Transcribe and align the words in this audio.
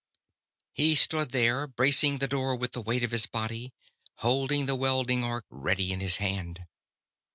He 0.73 0.95
stood 0.95 1.29
there, 1.29 1.67
bracing 1.67 2.17
the 2.17 2.27
door 2.27 2.55
with 2.55 2.71
the 2.71 2.81
weight 2.81 3.03
of 3.03 3.11
his 3.11 3.27
body, 3.27 3.71
holding 4.15 4.65
the 4.65 4.73
welding 4.75 5.23
arc 5.23 5.45
ready 5.51 5.91
in 5.93 5.99
his 5.99 6.17
hand. 6.17 6.65